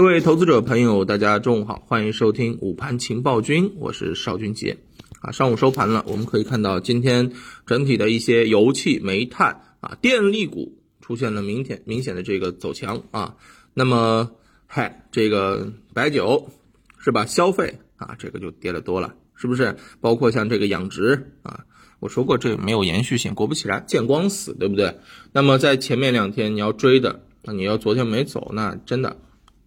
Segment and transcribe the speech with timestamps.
[0.00, 4.78] 各位投资者朋友，大家中午好，欢迎收听午盘情报君，我是邵军杰。
[5.20, 7.32] 啊，上午收盘了，我们可以看到今天
[7.66, 13.36] 整体的一些油气、煤炭啊、电力股出现了明显明显的这个走强啊。
[13.74, 14.30] 那么，
[14.66, 16.48] 嗨，这个白酒
[16.96, 17.26] 是吧？
[17.26, 19.76] 消费啊，这个就跌的多了，是不是？
[20.00, 21.66] 包括像这个养殖啊，
[21.98, 24.96] 我说过这没有延续性，果不其然，见光死，对不对？
[25.32, 29.18] 那么在前面两天你要追的，那你要昨天没走，那真的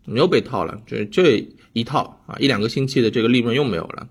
[0.05, 4.09] 你又被套了，这这一套啊，一两个星期的这个利润又没有了。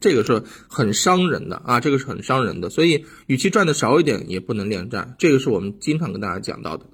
[0.00, 5.14] 这个是很伤人的啊，这个是很伤人的，所以与其赚的少一点，也不能恋战。
[5.18, 6.84] 这个是我们经常跟大家讲到的。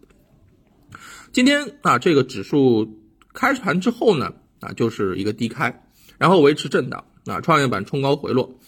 [1.32, 3.00] 今天啊，这个指数
[3.32, 5.82] 开盘之后呢，啊，就是一个低开，
[6.18, 8.58] 然后维持震荡啊，创业板冲高回落。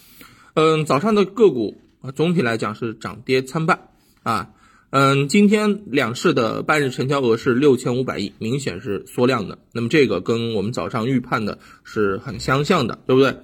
[0.55, 3.91] 嗯，早上的个股啊，总体来讲是涨跌参半
[4.25, 4.51] 啊。
[4.93, 9.57] 嗯，今天两市的半日成交额是六千五百亿，明显是缩量的。
[9.73, 13.35] 那么这个跟我们早上预判的是很相像的，对不对？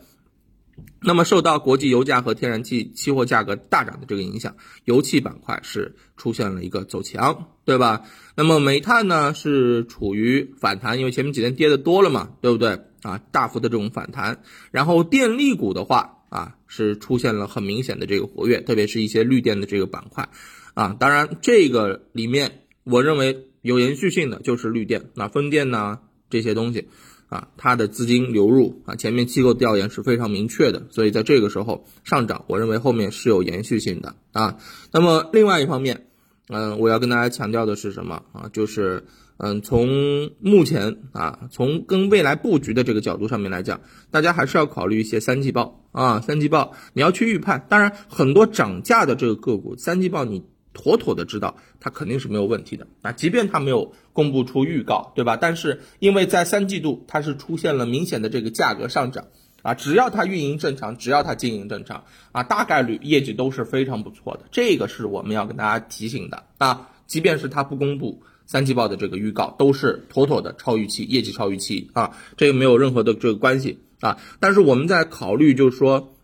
[1.01, 8.03] 那么受到国际油价和天然气期货价格大涨的这个影响，油气板块是出现了一个走强，对吧？
[8.37, 12.79] 那么煤炭呢是处于反弹，因为前面几天跌的多了嘛，对不对？
[13.01, 14.43] 啊，大幅的这种反弹。
[14.71, 20.29] 然后电力股的话啊，是出现了很明显的这个活跃，特别是一些绿电的这个板块
[20.75, 20.97] 啊。
[20.99, 25.99] 当然，这个里面我认为有延续性的就是绿电，那风电呢
[26.31, 26.89] 这些东西。
[27.31, 34.57] 啊，它的资金流入啊，前面机构调研是非常明确的，所以在这个时候上涨，我认为后面是有延续性的啊。
[34.93, 36.07] 那么另外一方面，
[36.49, 38.49] 嗯，我要跟大家强调的是什么啊？
[38.51, 39.05] 就是
[39.39, 43.81] 嗯，从目前啊，从跟未来布局的这个角度上面来讲，
[44.11, 47.67] 大家还是要考虑一些三季报啊，三季报你要去预判。
[47.69, 50.45] 当然，很多涨价的这个个股，三季报你。
[50.75, 55.37] 妥妥的知道它肯定是没有问题的啊，即便它没有公布出预告，对吧？
[55.37, 59.27] 但是因为在三季度它是出现了明显的这个价格上涨
[59.63, 64.45] 啊，只要它运营正常，只要它经营正常啊，大概率业绩都是非常不错的。
[64.53, 74.19] 这个是我们要跟大家提醒的啊，即便是它不公布三季报的这个预告，都是妥妥的超预期，业绩超预期啊，这个没有任何的这个关系啊。
[74.41, 76.17] 但是我们在考虑就是说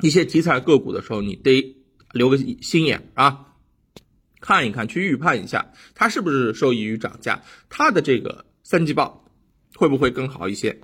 [0.00, 1.76] 一些题材个股的时候，你得
[2.12, 3.48] 留个心眼啊。
[4.40, 9.26] 看一看，去预判一下，它是不是受益于涨价，它的这个三季报
[9.74, 10.80] 会不会更好一些？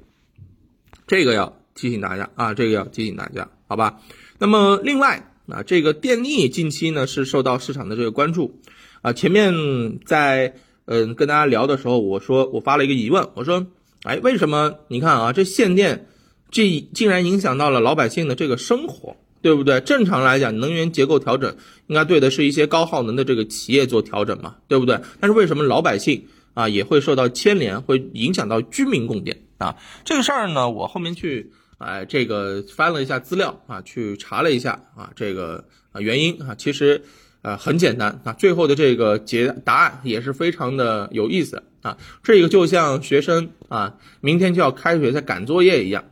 [1.06, 4.03] 这个要提醒大家啊，这个要提醒大家，好吧？
[4.38, 8.60] 那么另外啊，这个电力近期呢是受到市场的这个关注
[9.02, 9.12] 啊。
[9.12, 10.54] 前面在
[10.86, 13.66] 嗯跟大家聊的时候，我说我发了一个疑问，我说，
[14.04, 16.06] 哎，为什么你看啊，这限电
[16.50, 19.16] 这竟然影响到了老百姓的这个生活？
[19.42, 19.80] 对不对？
[19.82, 21.54] 正常来讲，能源结构调整
[21.86, 24.98] 应该对的是一些高耗能的这个企业做调整嘛，对不对？
[25.20, 26.24] 但是为什么老百姓
[26.54, 29.76] 啊也会受到牵连，会影响到居民供电啊？
[30.04, 37.04] 这个事儿呢，我后面去哎这个翻了一下资料啊，去查了一下啊，这个啊原因啊，其实
[37.46, 41.96] 呃很简单啊，最后的这个解答案也是非常的有意思啊。
[42.24, 46.04] 这个就像学生啊，明天就要开学在赶作业一样。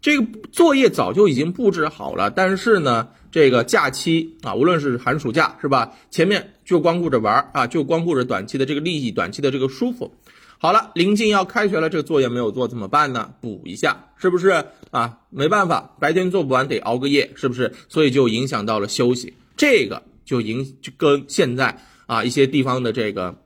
[0.00, 10.14] 这个作业早就已经布置好了，但是呢，这个假期啊，无论是寒暑假是吧，前面就光顾着玩啊，就光顾着短期的这个利益，短期的这个舒服。
[10.58, 13.32] 好了，临近要开学了，这个作业没有做怎么办呢？
[13.40, 15.18] 补一下，是不是啊？
[15.30, 17.72] 没办法，白天做不完得熬个夜，是不是？
[17.88, 21.74] 所以就影响到了休息，这个就影就跟现在
[22.06, 23.42] 啊一些地方的这个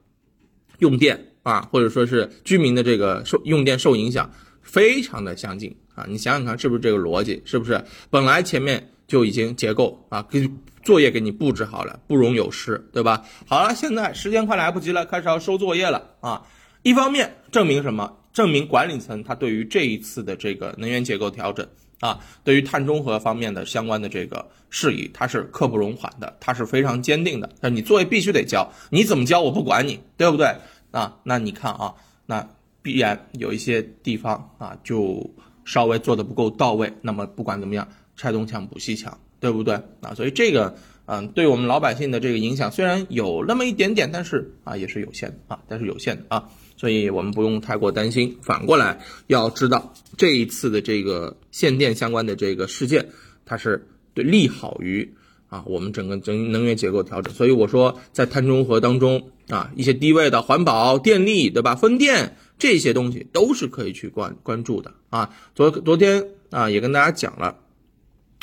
[0.80, 4.28] 用电啊，或者说是居民的这个受用电受影响，
[4.62, 5.76] 非常的相近。
[5.94, 7.40] 啊，你想想看，是不是这个逻辑？
[7.44, 10.50] 是不是本来前面就已经结构啊，给
[10.82, 13.22] 作业给你布置好了，不容有失，对吧？
[13.46, 16.42] 好了，现在时间快来不及了，开始要收作业了啊！
[16.82, 18.18] 一方面证明什么？
[18.32, 21.68] 证明管理层他对于这一次的这个能源结构调整
[22.02, 27.48] 啊，对于碳中和方面的相关的这个事宜，它是刻不容缓的，它是非常坚定的。
[27.62, 30.54] 那你作业必须得交，你怎么交我不管你，对不对？
[30.90, 31.94] 啊，那你看啊，
[32.26, 32.46] 那
[32.82, 35.30] 必然有一些地方啊就。
[35.64, 40.12] 稍微做的不够到位，那么不管怎么样，拆东墙补西墙，对不对啊？
[40.12, 40.74] 所以这个，
[41.06, 46.48] 嗯，对我们老百姓的这个影响虽然有那么一点点，但是啊，也是有限的啊，但是有限的啊，
[46.82, 48.36] 所以我们不用太过担心。
[48.42, 48.98] 反过来
[49.28, 53.08] 要知道，这一次的这个限电相关的这个事件，
[53.44, 55.14] 它是对利好于
[55.48, 57.32] 啊我们整个整能源结构调整。
[57.32, 61.76] 所以我说，在碳中和当中啊，一些低位的环保、电力，对吧？
[61.76, 62.36] 风电。
[62.58, 65.30] 这些东西都是可以去关关注的啊。
[65.54, 67.58] 昨昨天啊也跟大家讲了，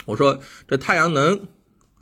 [0.06, 1.42] 我说这太阳能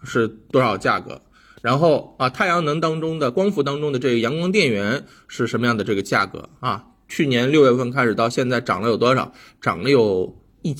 [0.03, 1.19] 是多少价格，
[1.67, 6.85] 然后啊太阳能当中的光伏当中的这个阳光电源是什么样的这个价格啊？
[7.09, 9.33] 去年六月份开始到现在涨了有多少？
[9.59, 10.73] 涨了有一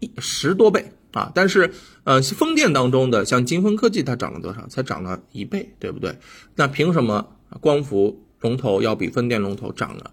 [0.00, 1.32] 一十多倍啊！
[1.34, 1.72] 但是，
[2.04, 4.66] 呃，风电当中的像金风科技，它涨了多少？
[4.66, 6.14] 才涨了一倍，对不对？
[6.56, 7.26] 那凭什么
[7.62, 10.10] 光伏龙头要比风电龙头涨了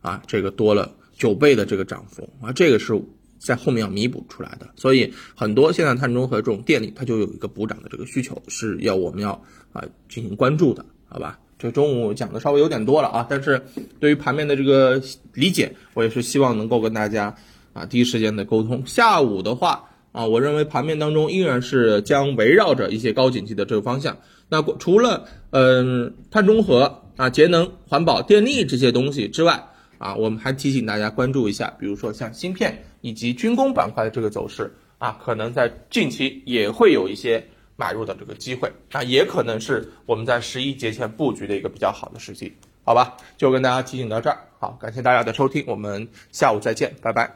[0.00, 0.22] 啊？
[0.28, 2.52] 这个多了九倍的这个涨幅啊！
[2.52, 2.92] 这个是
[3.38, 4.68] 在后面要弥补出来的。
[4.76, 9.32] 所以，很多现在碳中和这种电力，它就有一个补涨的这个需求，是要我们要
[9.72, 11.38] 啊进行关注的，好吧？
[11.58, 13.64] 这中午讲的稍微有点多了啊，但是
[13.98, 15.02] 对于盘面的这个
[15.32, 17.34] 理解，我也是希望能够跟大家
[17.72, 18.82] 啊第一时间的沟通。
[18.86, 24.18] 下午的话啊，我认为盘面当中依然是将围绕着一些高景气的这个方向。
[24.48, 37.42] 那除了嗯碳中和啊、节能环保、电力这些东西之外啊，我们还提醒大家关注一下，比如说像芯片以及军工板块的这个走势啊，可能在近期也会有一些。
[37.78, 42.50] 买入的这个机会，那也可能是我们在十一节前布局的一个比较好的时机，
[42.84, 43.14] 好吧？
[43.36, 47.30] 就跟大家提醒到这儿，好，感谢大家的收听，我们下午再见，拜拜。